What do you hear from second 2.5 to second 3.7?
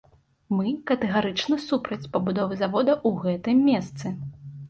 завода ў гэтым